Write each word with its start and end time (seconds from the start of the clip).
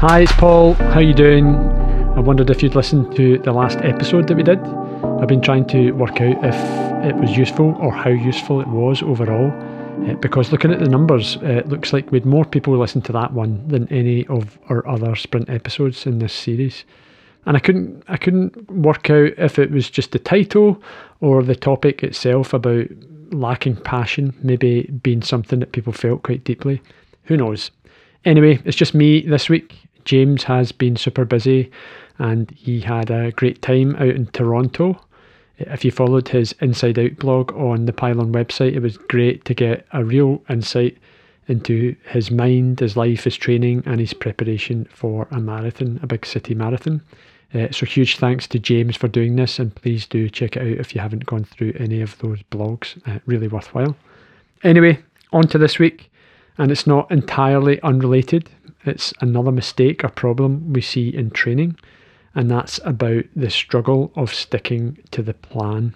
Hi, 0.00 0.20
it's 0.20 0.32
Paul. 0.32 0.74
How 0.74 1.00
you 1.00 1.14
doing? 1.14 1.56
I 1.56 2.20
wondered 2.20 2.50
if 2.50 2.62
you'd 2.62 2.74
listened 2.74 3.16
to 3.16 3.38
the 3.38 3.52
last 3.52 3.78
episode 3.78 4.28
that 4.28 4.36
we 4.36 4.42
did. 4.42 4.58
I've 4.58 5.26
been 5.26 5.40
trying 5.40 5.66
to 5.68 5.92
work 5.92 6.20
out 6.20 6.44
if 6.44 6.54
it 7.06 7.16
was 7.16 7.34
useful 7.34 7.74
or 7.80 7.90
how 7.90 8.10
useful 8.10 8.60
it 8.60 8.68
was 8.68 9.02
overall. 9.02 9.50
Uh, 10.06 10.12
because 10.16 10.52
looking 10.52 10.70
at 10.70 10.80
the 10.80 10.88
numbers, 10.90 11.38
uh, 11.38 11.46
it 11.46 11.70
looks 11.70 11.94
like 11.94 12.12
we 12.12 12.18
had 12.18 12.26
more 12.26 12.44
people 12.44 12.76
listen 12.76 13.00
to 13.00 13.12
that 13.12 13.32
one 13.32 13.66
than 13.68 13.90
any 13.90 14.26
of 14.26 14.58
our 14.68 14.86
other 14.86 15.16
sprint 15.16 15.48
episodes 15.48 16.04
in 16.04 16.18
this 16.18 16.34
series. 16.34 16.84
And 17.46 17.56
I 17.56 17.60
couldn't 17.60 18.04
I 18.06 18.18
couldn't 18.18 18.70
work 18.70 19.08
out 19.08 19.32
if 19.38 19.58
it 19.58 19.70
was 19.70 19.88
just 19.88 20.12
the 20.12 20.18
title 20.18 20.82
or 21.22 21.42
the 21.42 21.56
topic 21.56 22.02
itself 22.02 22.52
about 22.52 22.88
lacking 23.30 23.76
passion, 23.76 24.34
maybe 24.42 24.82
being 25.02 25.22
something 25.22 25.60
that 25.60 25.72
people 25.72 25.94
felt 25.94 26.22
quite 26.22 26.44
deeply. 26.44 26.82
Who 27.24 27.38
knows? 27.38 27.70
Anyway, 28.26 28.58
it's 28.64 28.76
just 28.76 28.92
me 28.92 29.22
this 29.22 29.48
week. 29.48 29.76
James 30.04 30.42
has 30.42 30.72
been 30.72 30.96
super 30.96 31.24
busy 31.24 31.70
and 32.18 32.50
he 32.50 32.80
had 32.80 33.08
a 33.08 33.30
great 33.30 33.62
time 33.62 33.94
out 33.96 34.08
in 34.08 34.26
Toronto. 34.26 35.00
If 35.58 35.84
you 35.84 35.92
followed 35.92 36.28
his 36.28 36.52
Inside 36.60 36.98
Out 36.98 37.16
blog 37.16 37.52
on 37.52 37.86
the 37.86 37.92
Pyllon 37.92 38.32
website, 38.32 38.74
it 38.74 38.82
was 38.82 38.98
great 38.98 39.44
to 39.44 39.54
get 39.54 39.86
a 39.92 40.04
real 40.04 40.42
insight 40.50 40.98
into 41.46 41.94
his 42.08 42.32
mind, 42.32 42.80
his 42.80 42.96
life, 42.96 43.22
his 43.22 43.36
training, 43.36 43.84
and 43.86 44.00
his 44.00 44.12
preparation 44.12 44.86
for 44.90 45.28
a 45.30 45.38
marathon, 45.38 46.00
a 46.02 46.06
big 46.08 46.26
city 46.26 46.52
marathon. 46.52 47.00
Uh, 47.54 47.68
so, 47.70 47.86
huge 47.86 48.16
thanks 48.18 48.48
to 48.48 48.58
James 48.58 48.96
for 48.96 49.06
doing 49.06 49.36
this, 49.36 49.60
and 49.60 49.74
please 49.76 50.04
do 50.04 50.28
check 50.28 50.56
it 50.56 50.62
out 50.62 50.80
if 50.80 50.94
you 50.94 51.00
haven't 51.00 51.24
gone 51.26 51.44
through 51.44 51.72
any 51.78 52.02
of 52.02 52.18
those 52.18 52.42
blogs. 52.50 53.00
Uh, 53.06 53.20
really 53.26 53.46
worthwhile. 53.46 53.96
Anyway, 54.64 54.98
on 55.32 55.46
to 55.46 55.56
this 55.56 55.78
week 55.78 56.10
and 56.58 56.70
it's 56.70 56.86
not 56.86 57.10
entirely 57.10 57.80
unrelated. 57.82 58.50
It's 58.84 59.12
another 59.20 59.52
mistake 59.52 60.04
or 60.04 60.08
problem 60.08 60.72
we 60.72 60.80
see 60.80 61.08
in 61.08 61.30
training, 61.30 61.76
and 62.34 62.50
that's 62.50 62.80
about 62.84 63.24
the 63.34 63.50
struggle 63.50 64.12
of 64.16 64.32
sticking 64.32 64.98
to 65.10 65.22
the 65.22 65.34
plan. 65.34 65.94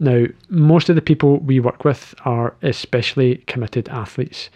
Now, 0.00 0.26
most 0.48 0.88
of 0.88 0.96
the 0.96 1.02
people 1.02 1.38
we 1.38 1.60
work 1.60 1.84
with 1.84 2.14
are 2.24 2.54
especially 2.62 3.38
committed 3.46 3.88
athletes, 3.88 4.48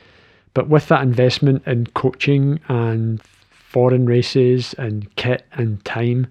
but 0.54 0.68
with 0.68 0.88
that 0.88 1.02
investment 1.02 1.66
in 1.66 1.86
coaching 1.86 2.60
and 2.68 3.20
foreign 3.50 4.06
races 4.06 4.74
and 4.74 5.14
kit 5.16 5.46
and 5.52 5.84
time, 5.84 6.26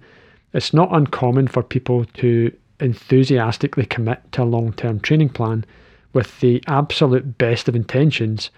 it's 0.54 0.72
not 0.72 0.94
uncommon 0.94 1.48
for 1.48 1.62
people 1.62 2.04
to 2.04 2.54
enthusiastically 2.80 3.86
commit 3.86 4.20
to 4.32 4.42
a 4.42 4.44
long 4.44 4.72
term 4.72 5.00
training 5.00 5.28
plan 5.28 5.64
with 6.12 6.40
the 6.40 6.62
absolute 6.66 7.38
best 7.38 7.68
of 7.68 7.76
intentions 7.76 8.50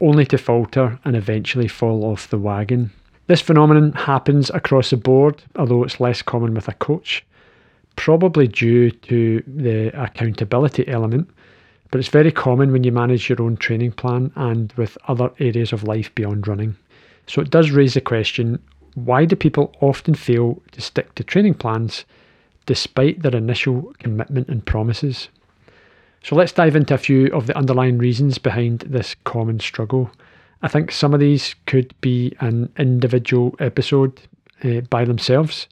only 0.00 0.26
to 0.26 0.38
falter 0.38 0.98
and 1.04 1.16
eventually 1.16 1.68
fall 1.68 2.04
off 2.04 2.28
the 2.28 2.38
wagon. 2.38 2.90
This 3.26 3.40
phenomenon 3.40 3.92
happens 3.92 4.50
across 4.50 4.90
the 4.90 4.96
board, 4.96 5.42
although 5.56 5.84
it's 5.84 6.00
less 6.00 6.22
common 6.22 6.54
with 6.54 6.68
a 6.68 6.74
coach, 6.74 7.24
probably 7.96 8.48
due 8.48 8.90
to 8.90 9.42
the 9.46 9.88
accountability 10.02 10.88
element, 10.88 11.28
but 11.90 11.98
it's 11.98 12.08
very 12.08 12.32
common 12.32 12.72
when 12.72 12.84
you 12.84 12.92
manage 12.92 13.28
your 13.28 13.42
own 13.42 13.56
training 13.56 13.92
plan 13.92 14.32
and 14.36 14.72
with 14.72 14.96
other 15.08 15.30
areas 15.38 15.72
of 15.72 15.84
life 15.84 16.14
beyond 16.14 16.48
running. 16.48 16.76
So 17.26 17.40
it 17.40 17.50
does 17.50 17.70
raise 17.70 17.94
the 17.94 18.00
question 18.00 18.58
why 18.94 19.24
do 19.24 19.36
people 19.36 19.72
often 19.80 20.14
fail 20.14 20.60
to 20.72 20.80
stick 20.80 21.14
to 21.14 21.22
training 21.22 21.54
plans 21.54 22.04
despite 22.66 23.22
their 23.22 23.36
initial 23.36 23.92
commitment 23.98 24.48
and 24.48 24.64
promises? 24.64 25.28
So 26.22 26.36
let's 26.36 26.52
dive 26.52 26.76
into 26.76 26.94
a 26.94 26.98
few 26.98 27.26
of 27.28 27.46
the 27.46 27.56
underlying 27.56 27.98
reasons 27.98 28.38
behind 28.38 28.80
this 28.80 29.16
common 29.24 29.58
struggle. 29.58 30.10
I 30.62 30.68
think 30.68 30.92
some 30.92 31.14
of 31.14 31.20
these 31.20 31.54
could 31.66 31.94
be 32.02 32.36
an 32.40 32.70
individual 32.76 33.54
episode 33.58 34.20
uh, 34.62 34.82
by 34.82 35.04
themselves. 35.04 35.66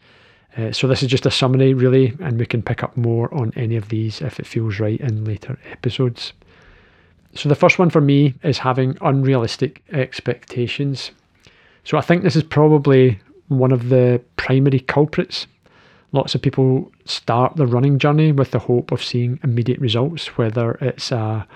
Uh, 0.56 0.72
so 0.72 0.88
this 0.88 1.02
is 1.02 1.08
just 1.08 1.26
a 1.26 1.30
summary, 1.30 1.74
really, 1.74 2.16
and 2.20 2.38
we 2.38 2.46
can 2.46 2.62
pick 2.62 2.82
up 2.82 2.96
more 2.96 3.32
on 3.34 3.52
any 3.54 3.76
of 3.76 3.90
these 3.90 4.22
if 4.22 4.40
it 4.40 4.46
feels 4.46 4.80
right 4.80 5.00
in 5.00 5.24
later 5.24 5.58
episodes. 5.70 6.32
So 7.34 7.50
the 7.50 7.54
first 7.54 7.78
one 7.78 7.90
for 7.90 8.00
me 8.00 8.34
is 8.42 8.58
having 8.58 8.96
unrealistic 9.02 9.82
expectations. 9.92 11.10
So 11.84 11.98
I 11.98 12.00
think 12.00 12.22
this 12.22 12.36
is 12.36 12.42
probably 12.42 13.20
one 13.48 13.72
of 13.72 13.90
the 13.90 14.20
primary 14.36 14.80
culprits 14.80 15.46
Lots 16.12 16.34
of 16.34 16.42
people 16.42 16.90
start 17.04 17.56
the 17.56 17.66
running 17.66 17.98
journey 17.98 18.32
with 18.32 18.50
the 18.50 18.58
hope 18.58 18.92
of 18.92 19.04
seeing 19.04 19.38
immediate 19.42 19.78
results, 19.78 20.38
whether 20.38 20.72
it's 20.80 21.12
a 21.12 21.46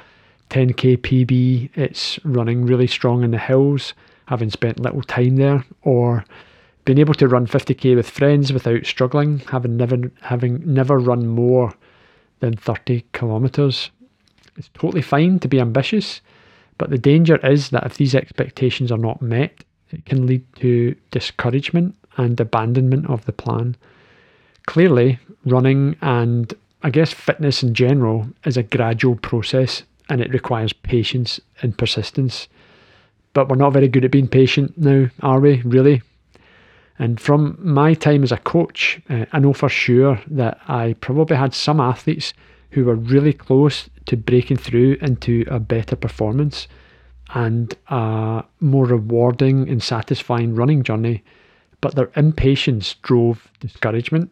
10k 0.51 0.99
PB, 0.99 1.71
it's 1.75 2.19
running 2.25 2.67
really 2.67 2.87
strong 2.87 3.25
in 3.25 3.31
the 3.31 3.39
hills, 3.39 3.95
having 4.27 4.51
spent 4.51 4.79
little 4.79 5.03
time 5.03 5.37
there, 5.37 5.65
or 5.83 6.25
being 6.85 6.99
able 6.99 7.15
to 7.15 7.29
run 7.29 7.47
50k 7.47 7.97
with 7.97 8.11
friends 8.11 8.53
without 8.53 8.85
struggling, 8.85 9.39
having 9.39 9.77
never 9.77 10.11
having 10.21 10.63
never 10.67 10.99
run 10.99 11.27
more 11.29 11.73
than 12.41 12.55
30 12.55 13.05
kilometers. 13.13 13.91
It's 14.59 14.69
totally 14.75 15.01
fine 15.01 15.39
to 15.39 15.49
be 15.49 15.61
ambitious, 15.61 16.21
but 16.77 16.91
the 16.91 16.99
danger 16.99 17.37
is 17.37 17.71
that 17.71 17.87
if 17.87 17.97
these 17.97 18.15
expectations 18.15 18.93
are 18.93 18.99
not 18.99 19.23
met, 19.23 19.65
it 19.91 20.05
can 20.05 20.27
lead 20.27 20.45
to 20.57 20.95
discouragement 21.11 21.95
and 22.19 22.39
abandonment 22.39 23.09
of 23.09 23.25
the 23.25 23.33
plan. 23.33 23.77
Clearly, 24.73 25.19
running 25.45 25.97
and 26.01 26.55
I 26.83 26.89
guess 26.89 27.13
fitness 27.13 27.63
in 27.63 27.75
general 27.75 28.27
is 28.47 28.57
a 28.57 28.63
gradual 28.63 29.17
process 29.17 29.83
and 30.09 30.19
it 30.19 30.33
requires 30.33 30.73
patience 30.73 31.39
and 31.61 31.77
persistence. 31.77 32.49
But 33.35 33.51
we're 33.51 33.57
not 33.57 33.75
very 33.75 33.87
good 33.87 34.07
at 34.07 34.13
being 34.13 34.29
patient 34.29 34.79
now, 34.79 35.11
are 35.21 35.41
we? 35.41 35.61
Really? 35.61 36.01
And 36.99 37.21
from 37.21 37.59
my 37.61 37.93
time 37.93 38.23
as 38.23 38.33
a 38.33 38.39
coach, 38.39 38.99
uh, 39.11 39.27
I 39.31 39.41
know 39.41 39.53
for 39.53 39.69
sure 39.69 40.19
that 40.29 40.59
I 40.67 40.95
probably 41.03 41.37
had 41.37 41.53
some 41.53 41.79
athletes 41.79 42.33
who 42.71 42.87
were 42.87 42.97
really 42.97 43.35
close 43.35 43.91
to 44.07 44.17
breaking 44.17 44.57
through 44.57 44.97
into 45.03 45.45
a 45.49 45.61
better 45.61 45.97
performance 45.97 46.67
and 47.35 47.77
a 47.89 48.43
more 48.61 48.87
rewarding 48.87 49.69
and 49.69 49.83
satisfying 49.83 50.55
running 50.55 50.83
journey, 50.83 51.23
but 51.83 51.95
their 51.95 52.11
impatience 52.17 52.95
drove 53.03 53.51
discouragement 53.61 54.31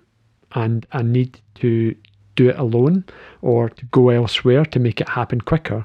and 0.54 0.86
a 0.92 1.02
need 1.02 1.40
to 1.56 1.94
do 2.36 2.48
it 2.48 2.58
alone 2.58 3.04
or 3.42 3.68
to 3.68 3.84
go 3.86 4.08
elsewhere 4.08 4.64
to 4.64 4.78
make 4.78 5.00
it 5.00 5.08
happen 5.08 5.40
quicker 5.40 5.84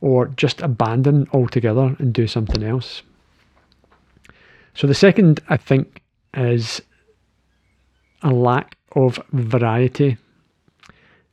or 0.00 0.28
just 0.28 0.62
abandon 0.62 1.28
altogether 1.32 1.94
and 1.98 2.12
do 2.12 2.26
something 2.26 2.62
else. 2.62 3.02
So 4.74 4.86
the 4.86 4.94
second, 4.94 5.40
I 5.48 5.56
think, 5.56 6.00
is 6.34 6.80
a 8.22 8.30
lack 8.30 8.76
of 8.92 9.18
variety. 9.32 10.16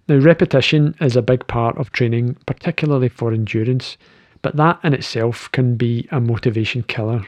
Now, 0.07 0.17
repetition 0.17 0.95
is 1.01 1.15
a 1.15 1.21
big 1.21 1.47
part 1.47 1.77
of 1.77 1.91
training, 1.91 2.37
particularly 2.45 3.09
for 3.09 3.31
endurance, 3.31 3.97
but 4.41 4.55
that 4.55 4.79
in 4.83 4.93
itself 4.93 5.51
can 5.51 5.75
be 5.75 6.07
a 6.11 6.19
motivation 6.19 6.83
killer. 6.83 7.25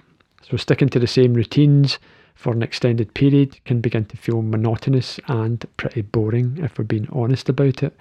So, 0.49 0.57
sticking 0.57 0.89
to 0.89 0.99
the 0.99 1.07
same 1.07 1.33
routines, 1.33 1.99
for 2.35 2.53
an 2.53 2.63
extended 2.63 3.13
period 3.13 3.63
can 3.65 3.81
begin 3.81 4.05
to 4.05 4.17
feel 4.17 4.41
monotonous 4.41 5.19
and 5.27 5.65
pretty 5.77 6.01
boring 6.01 6.57
if 6.61 6.77
we're 6.77 6.85
being 6.85 7.07
honest 7.11 7.49
about 7.49 7.83
it. 7.83 7.95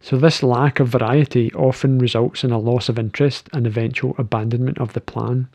So, 0.00 0.16
this 0.16 0.42
lack 0.42 0.78
of 0.78 0.88
variety 0.88 1.52
often 1.54 1.98
results 1.98 2.44
in 2.44 2.52
a 2.52 2.58
loss 2.58 2.88
of 2.88 2.98
interest 2.98 3.48
and 3.52 3.66
eventual 3.66 4.14
abandonment 4.18 4.78
of 4.78 4.92
the 4.92 5.00
plan. 5.00 5.48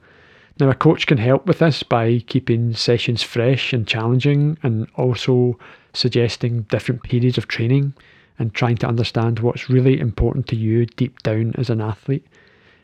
Now, 0.60 0.70
a 0.70 0.76
coach 0.76 1.08
can 1.08 1.18
help 1.18 1.46
with 1.46 1.60
this 1.60 1.84
by 1.84 2.20
keeping 2.28 2.74
sessions 2.74 3.24
fresh 3.24 3.74
and 3.74 3.88
challenging 3.88 4.58
and 4.62 4.88
also 4.96 5.58
suggesting 5.94 6.64
different 6.64 7.04
periods 7.04 7.38
of 7.38 7.48
training 7.48 7.94
and 8.38 8.54
trying 8.54 8.78
to 8.78 8.88
understand 8.88 9.40
what's 9.40 9.70
really 9.70 10.00
important 10.00 10.48
to 10.48 10.56
you 10.56 10.86
deep 10.86 11.22
down 11.24 11.54
as 11.58 11.70
an 11.70 11.82
athlete. 11.82 12.26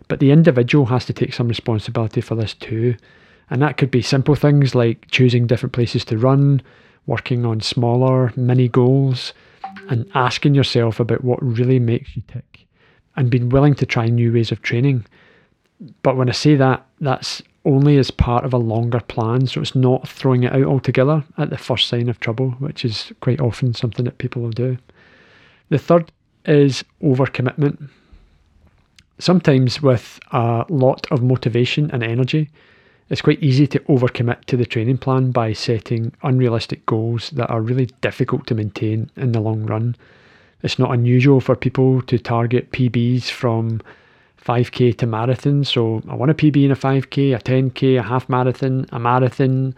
But 0.08 0.20
the 0.20 0.32
individual 0.32 0.86
has 0.86 1.06
to 1.06 1.14
take 1.14 1.34
some 1.34 1.48
responsibility 1.48 2.22
for 2.22 2.36
this 2.36 2.54
too. 2.54 2.96
And 3.50 3.62
that 3.62 3.78
could 3.78 3.92
be 3.92 4.02
simple 4.02 4.36
things 4.36 4.76
like 4.76 5.10
choosing 5.10 5.48
different 5.48 5.74
places 5.74 6.04
to 6.06 6.18
run, 6.18 6.62
working 7.06 7.46
on 7.46 7.62
smaller 7.62 8.34
mini 8.36 8.68
goals, 8.68 9.34
and 9.90 10.10
asking 10.14 10.56
yourself 10.56 11.00
about 11.00 11.24
what 11.24 11.42
really 11.42 11.80
makes 11.80 12.16
you 12.16 12.24
tick 12.28 12.66
and 13.16 13.32
being 13.32 13.50
willing 13.50 13.74
to 13.76 13.86
try 13.86 14.08
new 14.08 14.34
ways 14.34 14.52
of 14.52 14.62
training. 14.62 15.06
But 16.04 16.18
when 16.18 16.30
I 16.30 16.34
say 16.34 16.56
that, 16.56 16.86
that's 17.00 17.42
only 17.66 17.98
as 17.98 18.12
part 18.12 18.46
of 18.46 18.54
a 18.54 18.58
longer 18.58 19.00
plan. 19.00 19.48
So 19.48 19.62
it's 19.62 19.76
not 19.76 20.08
throwing 20.08 20.44
it 20.44 20.54
out 20.54 20.64
altogether 20.64 21.24
at 21.38 21.50
the 21.50 21.58
first 21.58 21.88
sign 21.88 22.10
of 22.10 22.20
trouble, 22.20 22.52
which 22.60 22.86
is 22.86 23.12
quite 23.22 23.42
often 23.42 23.74
something 23.74 24.06
that 24.06 24.18
people 24.18 24.42
will 24.42 24.52
do. 24.52 24.78
The 25.70 25.78
third 25.78 26.12
is 26.46 26.84
overcommitment. 27.04 27.90
Sometimes, 29.20 29.82
with 29.82 30.20
a 30.32 30.66
lot 30.70 31.08
of 31.12 31.24
motivation 31.24 31.90
and 31.92 32.04
energy, 32.04 32.50
it's 33.10 33.22
quite 33.22 33.42
easy 33.42 33.68
to 33.68 33.80
overcommit 33.82 34.44
to 34.46 34.58
the 34.58 34.66
training 34.66 34.98
plan 34.98 35.32
by 35.32 35.54
setting 35.54 36.12
unrealistic 36.24 36.86
goals 36.86 37.30
that 37.32 37.50
are 37.50 37.62
really 37.62 37.86
difficult 38.02 38.48
to 38.48 38.56
maintain 38.56 39.10
in 39.16 39.32
the 39.32 39.40
long 39.40 39.66
run. 39.66 39.96
It's 40.64 40.80
not 40.80 40.92
unusual 40.92 41.40
for 41.40 41.56
people 41.56 42.02
to 42.04 42.18
target 42.18 42.72
PBs 42.72 43.30
from 43.30 43.82
5k 44.44 44.98
to 44.98 45.06
marathon. 45.06 45.64
So 45.64 46.02
I 46.10 46.16
want 46.16 46.32
a 46.32 46.34
PB 46.34 46.66
in 46.66 46.72
a 46.72 46.76
5k, 46.76 47.36
a 47.36 47.40
10k, 47.40 48.00
a 48.00 48.04
half 48.04 48.28
marathon, 48.28 48.86
a 48.92 49.00
marathon, 49.00 49.76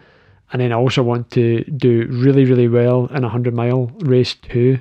and 0.51 0.61
then 0.61 0.71
I 0.71 0.75
also 0.75 1.03
want 1.03 1.29
to 1.31 1.63
do 1.65 2.07
really, 2.09 2.45
really 2.45 2.67
well 2.67 3.05
in 3.07 3.17
a 3.17 3.27
100 3.27 3.53
mile 3.53 3.91
race 3.99 4.35
too. 4.35 4.79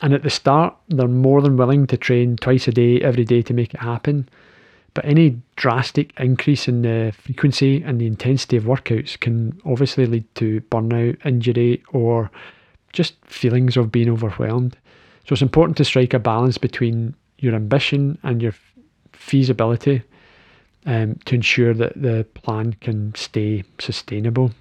And 0.00 0.12
at 0.12 0.22
the 0.22 0.30
start, 0.30 0.76
they're 0.88 1.08
more 1.08 1.40
than 1.40 1.56
willing 1.56 1.86
to 1.88 1.96
train 1.96 2.36
twice 2.36 2.68
a 2.68 2.72
day, 2.72 3.00
every 3.00 3.24
day 3.24 3.42
to 3.42 3.54
make 3.54 3.74
it 3.74 3.80
happen. 3.80 4.28
But 4.94 5.04
any 5.04 5.40
drastic 5.56 6.12
increase 6.18 6.68
in 6.68 6.82
the 6.82 7.12
frequency 7.16 7.82
and 7.82 8.00
the 8.00 8.06
intensity 8.06 8.56
of 8.56 8.64
workouts 8.64 9.18
can 9.18 9.60
obviously 9.64 10.06
lead 10.06 10.32
to 10.36 10.60
burnout, 10.70 11.18
injury, 11.26 11.82
or 11.92 12.30
just 12.92 13.14
feelings 13.26 13.76
of 13.76 13.90
being 13.90 14.08
overwhelmed. 14.08 14.76
So 15.26 15.32
it's 15.32 15.42
important 15.42 15.76
to 15.78 15.84
strike 15.84 16.14
a 16.14 16.18
balance 16.20 16.58
between 16.58 17.14
your 17.38 17.54
ambition 17.54 18.18
and 18.22 18.40
your 18.40 18.54
feasibility 19.12 20.02
um, 20.86 21.18
to 21.24 21.34
ensure 21.34 21.74
that 21.74 22.00
the 22.00 22.26
plan 22.34 22.74
can 22.80 23.14
stay 23.14 23.64
sustainable. 23.78 24.52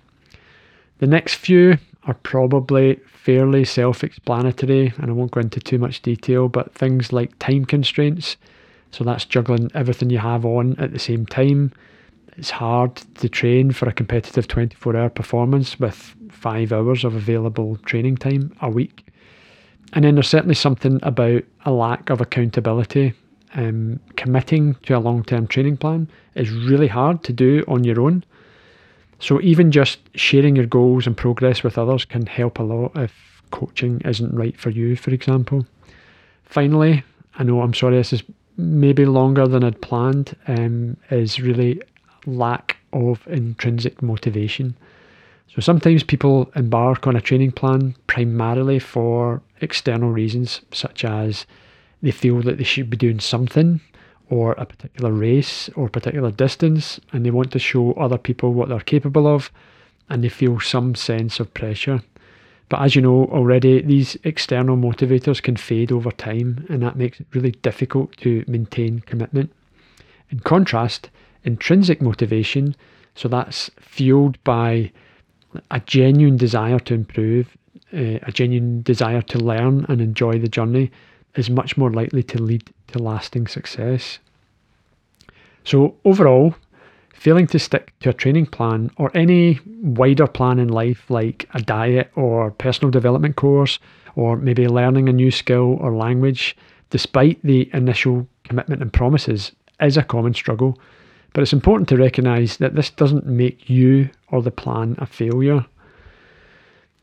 The 1.00 1.08
next 1.08 1.36
few 1.36 1.78
are 2.06 2.14
probably 2.16 2.96
fairly 3.06 3.66
self 3.66 4.04
explanatory, 4.04 4.94
and 4.98 5.10
I 5.10 5.14
won't 5.14 5.32
go 5.32 5.42
into 5.42 5.60
too 5.60 5.78
much 5.78 6.02
detail, 6.02 6.48
but 6.48 6.74
things 6.74 7.14
like 7.14 7.38
time 7.40 7.66
constraints. 7.66 8.38
So 8.94 9.04
that's 9.04 9.26
juggling 9.26 9.72
everything 9.74 10.12
you 10.12 10.20
have 10.20 10.46
on 10.46 10.76
at 10.78 10.94
the 10.94 11.00
same 11.00 11.26
time. 11.26 11.72
It's 12.38 12.52
hard 12.52 12.96
to 12.96 13.28
train 13.28 13.72
for 13.72 13.90
a 13.90 13.92
competitive 13.92 14.48
24 14.48 14.96
hour 14.96 15.10
performance 15.10 15.80
with 15.80 16.16
five 16.30 16.72
hours 16.72 17.04
of 17.04 17.16
available 17.16 17.78
training 17.86 18.18
time 18.18 18.56
a 18.62 18.70
week. 18.70 19.08
And 19.94 20.06
then 20.06 20.14
there's 20.14 20.28
certainly 20.28 20.54
something 20.54 21.00
about 21.02 21.44
a 21.66 21.72
lack 21.72 22.12
of 22.12 22.22
accountability. 22.22 23.14
Um, 23.56 24.00
committing 24.16 24.76
to 24.84 24.96
a 24.96 25.00
long 25.00 25.24
term 25.24 25.48
training 25.48 25.78
plan 25.78 26.08
is 26.36 26.52
really 26.52 26.88
hard 26.88 27.24
to 27.24 27.34
do 27.34 27.64
on 27.68 27.84
your 27.84 28.00
own. 28.00 28.24
So 29.18 29.42
even 29.42 29.72
just 29.72 30.00
sharing 30.14 30.56
your 30.56 30.68
goals 30.68 31.08
and 31.08 31.18
progress 31.18 31.64
with 31.64 31.80
others 31.80 32.06
can 32.06 32.28
help 32.28 32.60
a 32.60 32.64
lot 32.64 32.92
if 32.96 33.42
coaching 33.50 34.02
isn't 34.06 34.36
right 34.36 34.56
for 34.60 34.70
you, 34.70 34.96
for 34.96 35.10
example. 35.10 35.66
Finally, 36.44 37.04
I 37.36 37.44
know 37.44 37.62
I'm 37.62 37.74
sorry 37.74 37.98
this 37.98 38.14
is 38.14 38.24
maybe 38.58 39.06
longer 39.06 39.48
than 39.48 39.64
I'd 39.64 39.82
planned, 39.82 40.36
um, 40.48 40.98
is 41.10 41.40
really 41.40 41.82
lack 42.26 42.78
of 42.92 43.26
intrinsic 43.28 44.02
motivation. 44.02 44.76
So 45.54 45.62
sometimes 45.62 46.04
people 46.04 46.52
embark 46.56 47.06
on 47.06 47.16
a 47.16 47.22
training 47.22 47.52
plan 47.52 47.96
primarily 48.08 48.80
for 48.80 49.42
external 49.62 50.10
reasons, 50.10 50.62
such 50.72 51.06
as 51.06 51.46
they 52.02 52.12
feel 52.12 52.42
that 52.42 52.58
they 52.58 52.64
should 52.64 52.90
be 52.90 52.98
doing 52.98 53.20
something 53.20 53.80
or 54.30 54.54
a 54.54 54.66
particular 54.66 55.12
race 55.12 55.70
or 55.76 55.90
particular 55.90 56.32
distance 56.32 57.00
and 57.12 57.26
they 57.26 57.32
want 57.32 57.52
to 57.52 57.60
show 57.60 57.94
other 57.94 58.18
people 58.18 58.54
what 58.54 58.70
they're 58.70 58.80
capable 58.80 59.28
of 59.28 59.52
and 60.10 60.24
they 60.24 60.30
feel 60.30 60.60
some 60.60 60.96
sense 60.96 61.40
of 61.40 61.54
pressure. 61.54 62.02
But 62.70 62.82
as 62.82 62.96
you 62.96 63.02
know 63.02 63.26
already, 63.26 63.82
these 63.82 64.18
external 64.24 64.78
motivators 64.78 65.42
can 65.42 65.56
fade 65.56 65.92
over 65.92 66.12
time 66.12 66.66
and 66.70 66.82
that 66.82 66.96
makes 66.96 67.20
it 67.20 67.28
really 67.34 67.52
difficult 67.52 68.16
to 68.18 68.44
maintain 68.48 69.00
commitment. 69.00 69.52
In 70.30 70.40
contrast, 70.40 71.10
intrinsic 71.44 72.02
motivation, 72.02 72.76
so 73.16 73.28
that's 73.28 73.70
fueled 73.80 74.44
by 74.44 74.92
a 75.70 75.80
genuine 75.82 76.38
desire 76.38 76.80
to 76.80 76.94
improve, 76.94 77.56
uh, 77.94 78.18
a 78.24 78.32
genuine 78.32 78.82
desire 78.82 79.22
to 79.22 79.38
learn 79.38 79.86
and 79.88 80.02
enjoy 80.02 80.40
the 80.40 80.48
journey, 80.48 80.92
is 81.36 81.50
much 81.50 81.78
more 81.78 81.92
likely 81.92 82.24
to 82.24 82.42
lead 82.42 82.72
to 82.88 83.00
lasting 83.00 83.48
success. 83.48 84.20
So, 85.64 85.96
overall, 86.06 86.56
failing 87.24 87.48
to 87.48 87.58
stick 87.58 87.94
to 88.02 88.10
a 88.10 88.14
training 88.14 88.46
plan 88.46 88.92
or 88.98 89.10
any 89.16 89.58
wider 89.82 90.28
plan 90.28 90.60
in 90.60 90.68
life, 90.68 91.10
like 91.10 91.48
a 91.54 91.62
diet 91.62 92.12
or 92.18 92.52
personal 92.52 92.92
development 92.92 93.38
course, 93.38 93.80
or 94.18 94.36
maybe 94.36 94.68
learning 94.68 95.08
a 95.08 95.14
new 95.14 95.32
skill 95.32 95.78
or 95.80 95.96
language, 95.96 96.54
despite 96.90 97.42
the 97.42 97.70
initial 97.72 98.28
commitment 98.44 98.82
and 98.82 98.92
promises, 98.92 99.54
is 99.80 99.96
a 99.96 100.04
common 100.04 100.34
struggle. 100.34 100.78
But 101.32 101.44
it's 101.44 101.54
important 101.54 101.88
to 101.90 101.98
recognise 101.98 102.58
that 102.58 102.76
this 102.76 102.90
doesn't 102.90 103.26
make 103.26 103.70
you 103.70 104.10
or 104.28 104.42
the 104.42 104.52
plan 104.52 104.98
a 104.98 105.06
failure. 105.06 105.66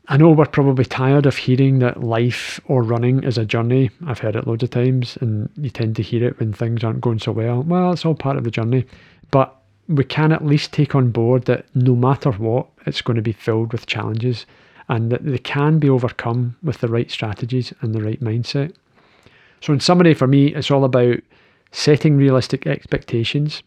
I 0.09 0.19
know 0.19 0.33
we're 0.33 0.45
probably 0.45 0.85
tired 0.85 1.25
of 1.25 1.39
hearing 1.39 1.79
that 1.79 2.05
life 2.05 2.61
or 2.67 2.83
running 2.83 3.25
is 3.25 3.39
a 3.39 3.47
journey. 3.47 3.91
I've 4.07 4.19
heard 4.19 4.37
it 4.37 4.47
loads 4.47 4.65
of 4.65 4.69
times, 4.69 5.17
and 5.23 5.49
you 5.57 5.71
tend 5.71 5.97
to 5.97 6.03
hear 6.03 6.29
it 6.29 6.39
when 6.39 6.53
things 6.53 6.85
aren't 6.85 7.01
going 7.01 7.21
so 7.21 7.33
well. 7.33 7.63
Well, 7.63 7.93
it's 7.93 8.05
all 8.05 8.15
part 8.15 8.37
of 8.37 8.45
the 8.45 8.51
journey. 8.51 8.85
But 9.31 9.57
we 9.91 10.05
can 10.05 10.33
at 10.33 10.45
least 10.45 10.73
take 10.73 10.95
on 10.95 11.11
board 11.11 11.45
that 11.45 11.67
no 11.75 11.95
matter 11.95 12.31
what, 12.31 12.69
it's 12.87 13.03
going 13.03 13.17
to 13.17 13.23
be 13.23 13.33
filled 13.33 13.73
with 13.73 13.87
challenges 13.87 14.47
and 14.89 15.11
that 15.13 15.25
they 15.25 15.39
can 15.39 15.79
be 15.79 15.91
overcome 15.91 16.57
with 16.63 16.79
the 16.79 16.89
right 16.89 17.11
strategies 17.11 17.73
and 17.81 17.95
the 17.95 18.03
right 18.03 18.21
mindset. 18.21 18.73
So, 19.61 19.73
in 19.73 19.81
summary, 19.81 20.15
for 20.15 20.27
me, 20.27 20.55
it's 20.55 20.71
all 20.71 20.85
about 20.85 21.19
setting 21.73 22.17
realistic 22.17 22.67
expectations. 22.67 23.63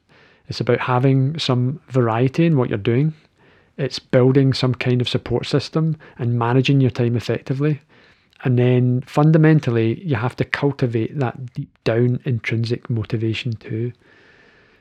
It's 0.48 0.60
about 0.60 0.80
having 0.80 1.38
some 1.40 1.80
variety 1.90 2.46
in 2.46 2.58
what 2.58 2.70
you're 2.70 2.78
doing 2.78 3.14
it's 3.78 4.00
building 4.00 4.54
some 4.54 4.76
kind 4.76 5.02
of 5.02 5.10
support 5.10 5.46
system 5.46 5.98
and 6.18 6.38
managing 6.38 6.80
your 6.82 6.92
time 6.92 7.16
effectively. 7.16 7.82
And 8.44 8.60
then 8.60 9.02
fundamentally, 9.02 10.04
you 10.04 10.16
have 10.16 10.36
to 10.36 10.46
cultivate 10.46 11.18
that 11.18 11.54
deep 11.54 11.76
down 11.84 12.20
intrinsic 12.26 12.90
motivation 12.90 13.54
too. 13.54 13.94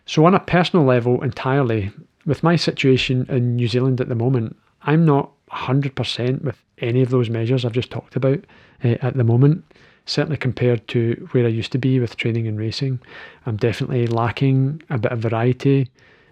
So, 0.06 0.24
on 0.24 0.34
a 0.34 0.40
personal 0.40 0.84
level, 0.84 1.22
entirely, 1.22 1.90
with 2.26 2.42
my 2.42 2.56
situation 2.56 3.26
in 3.28 3.56
New 3.56 3.68
Zealand 3.68 4.00
at 4.00 4.08
the 4.08 4.14
moment, 4.14 4.56
I'm 4.82 5.04
not 5.04 5.32
100% 5.50 6.42
with 6.42 6.62
any 6.78 7.02
of 7.02 7.10
those 7.10 7.30
measures 7.30 7.64
I've 7.64 7.72
just 7.72 7.90
talked 7.90 8.16
about 8.16 8.44
uh, 8.84 8.96
at 9.00 9.16
the 9.16 9.24
moment. 9.24 9.64
Certainly 10.06 10.38
compared 10.38 10.88
to 10.88 11.28
where 11.30 11.46
I 11.46 11.48
used 11.48 11.72
to 11.72 11.78
be 11.78 12.00
with 12.00 12.16
training 12.16 12.48
and 12.48 12.58
racing, 12.58 12.98
I'm 13.46 13.56
definitely 13.56 14.06
lacking 14.08 14.82
a 14.90 14.98
bit 14.98 15.12
of 15.12 15.20
variety 15.20 15.88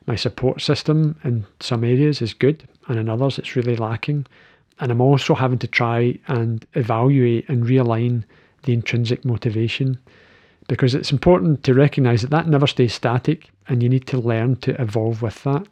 my 0.06 0.16
support 0.16 0.60
system 0.60 1.16
in 1.22 1.46
some 1.60 1.84
areas 1.84 2.20
is 2.20 2.34
good, 2.34 2.66
and 2.88 2.98
in 2.98 3.08
others 3.08 3.38
it's 3.38 3.54
really 3.54 3.76
lacking. 3.76 4.26
And 4.80 4.90
I'm 4.90 5.00
also 5.00 5.34
having 5.34 5.58
to 5.58 5.68
try 5.68 6.18
and 6.26 6.66
evaluate 6.74 7.48
and 7.48 7.64
realign 7.64 8.24
the 8.64 8.72
intrinsic 8.72 9.24
motivation 9.24 10.00
because 10.70 10.94
it's 10.94 11.10
important 11.10 11.64
to 11.64 11.74
recognize 11.74 12.22
that 12.22 12.30
that 12.30 12.46
never 12.46 12.64
stays 12.64 12.94
static 12.94 13.50
and 13.66 13.82
you 13.82 13.88
need 13.88 14.06
to 14.06 14.16
learn 14.16 14.54
to 14.54 14.80
evolve 14.80 15.20
with 15.20 15.42
that. 15.42 15.66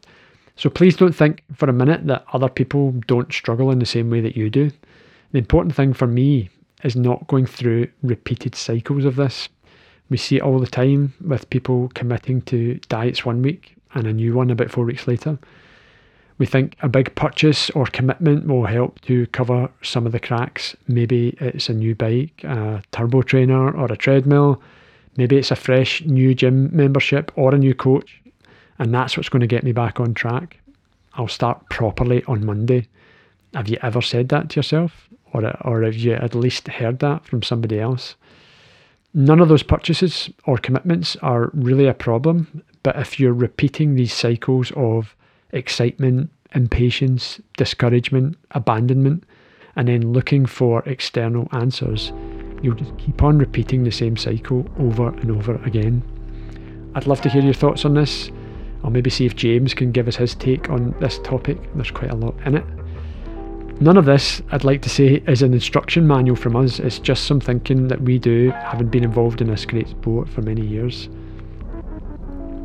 So 0.57 0.69
please 0.69 0.97
don't 0.97 1.15
think 1.15 1.41
for 1.55 1.69
a 1.69 1.73
minute 1.73 2.05
that 2.07 2.25
other 2.33 2.49
people 2.49 2.91
don't 3.07 3.31
struggle 3.31 3.71
in 3.71 3.79
the 3.79 3.85
same 3.85 4.09
way 4.09 4.19
that 4.19 4.35
you 4.35 4.49
do. 4.49 4.71
The 5.31 5.37
important 5.37 5.73
thing 5.73 5.93
for 5.93 6.05
me 6.05 6.49
is 6.83 6.97
not 6.97 7.27
going 7.27 7.45
through 7.45 7.87
repeated 8.03 8.55
cycles 8.55 9.05
of 9.05 9.15
this. 9.15 9.47
We 10.09 10.17
see 10.17 10.35
it 10.35 10.41
all 10.41 10.59
the 10.59 10.67
time 10.67 11.13
with 11.25 11.49
people 11.49 11.89
committing 11.95 12.41
to 12.43 12.75
diets 12.89 13.23
one 13.23 13.41
week 13.41 13.77
and 13.93 14.05
a 14.05 14.11
new 14.11 14.33
one 14.33 14.49
about 14.49 14.69
four 14.69 14.83
weeks 14.83 15.07
later. 15.07 15.39
We 16.39 16.45
think 16.45 16.75
a 16.81 16.89
big 16.89 17.15
purchase 17.15 17.69
or 17.69 17.85
commitment 17.85 18.47
will 18.47 18.65
help 18.65 18.99
to 19.03 19.27
cover 19.27 19.69
some 19.81 20.05
of 20.05 20.11
the 20.11 20.19
cracks. 20.19 20.75
Maybe 20.89 21.37
it's 21.39 21.69
a 21.69 21.73
new 21.73 21.95
bike, 21.95 22.43
a 22.43 22.83
turbo 22.91 23.21
trainer, 23.21 23.71
or 23.71 23.85
a 23.85 23.95
treadmill. 23.95 24.61
Maybe 25.19 25.37
it's 25.37 25.51
a 25.51 25.55
fresh 25.55 26.01
new 26.05 26.33
gym 26.33 26.75
membership 26.75 27.31
or 27.35 27.53
a 27.53 27.57
new 27.57 27.75
coach. 27.75 28.21
And 28.79 28.93
that's 28.93 29.17
what's 29.17 29.29
going 29.29 29.41
to 29.41 29.47
get 29.55 29.63
me 29.63 29.73
back 29.73 29.99
on 29.99 30.13
track. 30.13 30.57
I'll 31.15 31.27
start 31.27 31.69
properly 31.69 32.23
on 32.23 32.45
Monday. 32.45 32.87
Have 33.53 33.67
you 33.67 33.77
ever 33.81 34.01
said 34.01 34.29
that 34.29 34.49
to 34.49 34.59
yourself? 34.59 35.09
Or, 35.33 35.45
or 35.67 35.83
have 35.83 35.95
you 35.95 36.13
at 36.13 36.33
least 36.33 36.67
heard 36.67 36.99
that 36.99 37.25
from 37.25 37.43
somebody 37.43 37.79
else? 37.79 38.15
None 39.13 39.41
of 39.41 39.49
those 39.49 39.63
purchases 39.63 40.29
or 40.45 40.57
commitments 40.57 41.15
are 41.17 41.51
really 41.53 41.87
a 41.87 41.93
problem 41.93 42.63
but 42.83 42.97
if 42.97 43.19
you're 43.19 43.33
repeating 43.33 43.95
these 43.95 44.13
cycles 44.13 44.71
of 44.75 45.15
excitement, 45.51 46.29
impatience, 46.53 47.41
discouragement, 47.57 48.37
abandonment, 48.51 49.23
and 49.75 49.87
then 49.87 50.13
looking 50.13 50.45
for 50.45 50.83
external 50.85 51.47
answers, 51.51 52.11
you'll 52.61 52.75
just 52.75 52.97
keep 52.97 53.23
on 53.23 53.37
repeating 53.37 53.83
the 53.83 53.91
same 53.91 54.17
cycle 54.17 54.65
over 54.79 55.09
and 55.09 55.31
over 55.31 55.55
again. 55.63 56.03
I'd 56.95 57.07
love 57.07 57.21
to 57.21 57.29
hear 57.29 57.41
your 57.41 57.53
thoughts 57.53 57.85
on 57.85 57.93
this. 57.93 58.31
I'll 58.83 58.89
maybe 58.89 59.09
see 59.09 59.25
if 59.25 59.35
James 59.35 59.73
can 59.73 59.91
give 59.91 60.07
us 60.07 60.15
his 60.15 60.35
take 60.35 60.69
on 60.69 60.95
this 60.99 61.19
topic. 61.19 61.57
There's 61.75 61.91
quite 61.91 62.11
a 62.11 62.15
lot 62.15 62.35
in 62.45 62.55
it. 62.55 62.65
None 63.81 63.95
of 63.95 64.05
this, 64.05 64.41
I'd 64.51 64.65
like 64.65 64.81
to 64.81 64.89
say, 64.89 65.23
is 65.27 65.41
an 65.41 65.53
instruction 65.53 66.05
manual 66.05 66.35
from 66.35 66.55
us. 66.57 66.79
It's 66.79 66.99
just 66.99 67.25
some 67.25 67.39
thinking 67.39 67.87
that 67.87 68.01
we 68.01 68.19
do, 68.19 68.51
having 68.51 68.87
been 68.87 69.05
involved 69.05 69.39
in 69.39 69.47
this 69.47 69.65
great 69.65 69.87
sport 69.87 70.27
for 70.27 70.41
many 70.41 70.65
years. 70.65 71.07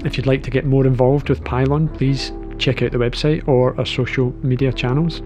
If 0.05 0.17
you'd 0.17 0.27
like 0.27 0.43
to 0.43 0.51
get 0.51 0.65
more 0.65 0.87
involved 0.87 1.29
with 1.29 1.45
Pyllon, 1.45 1.89
please 1.89 2.33
check 2.59 2.83
out 2.83 2.93
the 2.93 2.99
website 2.99 3.47
or 3.47 3.79
our 3.79 3.87
social 3.87 4.33
media 4.45 4.73
channels. 4.73 5.23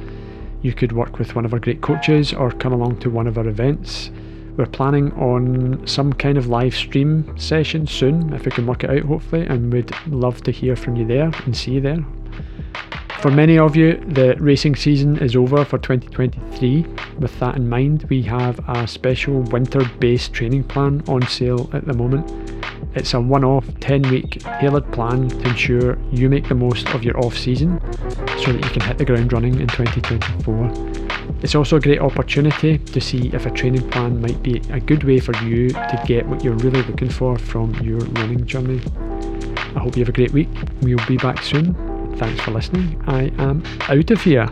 You 0.61 0.75
could 0.75 0.93
work 0.93 1.19
with 1.19 1.35
one 1.35 1.45
of 1.45 1.55
our 1.55 1.59
great 1.59 1.81
coaches 1.81 2.35
or 2.35 2.51
come 2.51 2.73
along 2.73 2.99
to 3.01 3.11
one 3.11 3.27
of 3.27 3.39
our 3.39 3.49
events. 3.49 4.11
We're 4.59 4.67
planning 4.67 5.13
on 5.13 5.87
some 5.87 6.13
kind 6.13 6.37
of 6.37 6.49
live 6.49 6.75
stream 6.75 7.33
session 7.39 7.87
soon, 7.87 8.33
if 8.33 8.45
we 8.45 8.51
can 8.51 8.67
work 8.67 8.83
it 8.83 8.91
out, 8.91 9.03
hopefully, 9.03 9.47
and 9.47 9.73
we'd 9.73 9.93
love 10.09 10.43
to 10.43 10.51
hear 10.51 10.75
from 10.75 10.97
you 10.97 11.07
there 11.07 11.31
and 11.47 11.57
see 11.57 11.75
you 11.75 11.81
there. 11.81 12.05
For 13.21 13.31
many 13.31 13.57
of 13.57 13.77
you, 13.77 14.03
the 14.05 14.35
racing 14.41 14.75
season 14.75 15.17
is 15.19 15.37
over 15.37 15.65
for 15.65 15.79
2023. 15.79 16.85
With 17.21 17.39
that 17.39 17.55
in 17.55 17.69
mind, 17.69 18.07
we 18.11 18.21
have 18.23 18.59
a 18.69 18.89
special 18.89 19.43
winter 19.43 19.89
based 20.01 20.33
training 20.33 20.65
plan 20.65 21.05
on 21.07 21.23
sale 21.29 21.71
at 21.73 21.87
the 21.87 21.95
moment. 21.95 22.29
It's 22.97 23.15
a 23.15 23.21
one 23.21 23.45
off 23.45 23.65
10 23.79 24.03
week 24.11 24.43
tailored 24.59 24.91
plan 24.93 25.29
to 25.29 25.49
ensure 25.51 25.97
you 26.11 26.29
make 26.29 26.49
the 26.49 26.57
most 26.57 26.89
of 26.97 27.05
your 27.05 27.17
off 27.25 27.39
season 27.39 27.81
so 28.43 28.53
that 28.53 28.65
you 28.65 28.71
can 28.71 28.81
hit 28.81 28.99
the 28.99 29.05
ground 29.05 29.33
running 29.33 29.61
in 29.61 29.69
2024. 29.69 31.18
It's 31.43 31.55
also 31.55 31.77
a 31.77 31.81
great 31.81 32.01
opportunity 32.01 32.79
to 32.79 33.01
see 33.01 33.31
if 33.33 33.47
a 33.47 33.51
training 33.51 33.89
plan 33.91 34.21
might 34.21 34.43
be 34.43 34.61
a 34.71 34.81
good 34.81 35.05
way 35.05 35.21
for 35.21 35.37
you 35.45 35.69
to 35.69 36.03
get 36.07 36.27
what 36.27 36.43
you're 36.43 36.57
really 36.57 36.83
looking 36.83 37.11
for 37.11 37.39
from 37.39 37.75
your 37.77 37.99
running 37.99 38.45
journey. 38.47 38.81
I 39.77 39.81
hope 39.81 39.97
you 39.97 40.03
have 40.03 40.09
a 40.09 40.13
great 40.13 40.33
week. 40.33 40.49
We'll 40.83 41.05
be 41.07 41.17
back 41.17 41.43
soon. 41.43 41.75
Thanks 42.17 42.41
for 42.41 42.51
listening. 42.51 43.01
I 43.07 43.31
am 43.39 43.63
out 43.89 44.11
of 44.11 44.23
here. 44.23 44.49